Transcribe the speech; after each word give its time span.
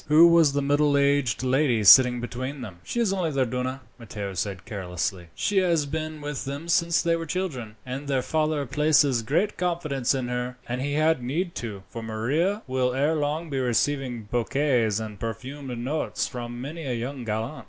"Who 0.07 0.25
was 0.29 0.53
the 0.53 0.63
middle 0.63 0.97
aged 0.97 1.43
lady 1.43 1.83
sitting 1.83 2.19
between 2.19 2.61
them?" 2.61 2.79
"She 2.83 2.99
is 2.99 3.13
only 3.13 3.29
their 3.29 3.45
duenna," 3.45 3.81
Matteo 3.99 4.33
said 4.33 4.65
carelessly. 4.65 5.27
"She 5.35 5.59
has 5.59 5.85
been 5.85 6.21
with 6.21 6.45
them 6.45 6.69
since 6.69 7.03
they 7.03 7.15
were 7.15 7.27
children, 7.27 7.75
and 7.85 8.07
their 8.07 8.23
father 8.23 8.65
places 8.65 9.21
great 9.21 9.57
confidence 9.59 10.15
in 10.15 10.27
her. 10.27 10.57
And 10.67 10.81
he 10.81 10.93
had 10.93 11.21
need 11.21 11.53
to, 11.57 11.83
for 11.87 12.01
Maria 12.01 12.63
will 12.65 12.95
ere 12.95 13.13
long 13.13 13.51
be 13.51 13.59
receiving 13.59 14.23
bouquets 14.23 14.99
and 14.99 15.19
perfumed 15.19 15.77
notes 15.77 16.25
from 16.27 16.59
many 16.59 16.83
a 16.87 16.95
young 16.95 17.23
gallant." 17.23 17.59